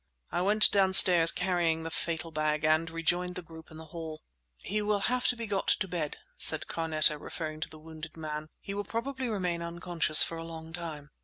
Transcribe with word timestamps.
I 0.31 0.41
went 0.41 0.71
downstairs 0.71 1.31
carrying 1.31 1.83
the 1.83 1.91
fatal 1.91 2.31
bag, 2.31 2.65
and 2.65 2.89
rejoined 2.89 3.35
the 3.35 3.43
group 3.43 3.69
in 3.69 3.77
the 3.77 3.85
hall. 3.93 4.23
"He 4.57 4.81
will 4.81 5.01
have 5.01 5.27
to 5.27 5.35
be 5.35 5.45
got 5.45 5.67
to 5.67 5.87
bed," 5.87 6.17
said 6.39 6.65
Carneta, 6.67 7.19
referring 7.19 7.59
to 7.59 7.69
the 7.69 7.77
wounded 7.77 8.17
man; 8.17 8.49
"he 8.61 8.73
will 8.73 8.83
probably 8.83 9.29
remain 9.29 9.61
unconscious 9.61 10.23
for 10.23 10.37
a 10.39 10.43
long 10.43 10.73
time." 10.73 11.11